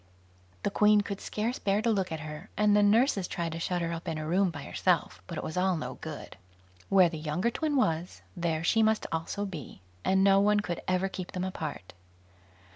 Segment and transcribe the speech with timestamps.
[0.63, 3.83] The Queen could scarce bear to look at her, and the nurses tried to shut
[3.83, 6.37] her up in a room by herself, but it was all no good;
[6.89, 11.07] where the younger twin was, there she must also be, and no one could ever
[11.07, 11.93] keep them apart.